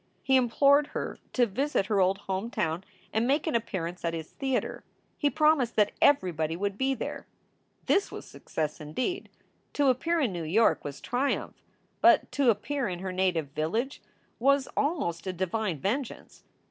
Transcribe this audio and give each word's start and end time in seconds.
He 0.23 0.35
implored 0.35 0.87
her 0.97 1.19
to 1.33 1.45
visit 1.45 1.85
her 1.85 1.99
old 2.01 2.17
home 2.25 2.49
town 2.49 2.83
and 3.13 3.27
make 3.27 3.45
an 3.45 3.53
appear 3.53 3.85
ance 3.85 4.03
at 4.03 4.15
his 4.15 4.31
theater. 4.31 4.83
He 5.15 5.29
promised 5.29 5.75
that 5.75 5.91
everybody 6.01 6.55
would 6.55 6.75
be 6.75 6.95
there. 6.95 7.27
This 7.85 8.11
was 8.11 8.25
success 8.25 8.81
indeed! 8.81 9.29
To 9.73 9.89
appear 9.89 10.19
in 10.19 10.33
New 10.33 10.41
York 10.43 10.83
was 10.83 11.01
triumph, 11.01 11.61
but 12.01 12.31
to 12.31 12.49
appear 12.49 12.87
in 12.87 12.97
her 12.97 13.11
native 13.11 13.49
village 13.49 14.01
was 14.39 14.67
almost 14.75 15.27
a 15.27 15.33
divine 15.33 15.77
vengeance. 15.77 16.45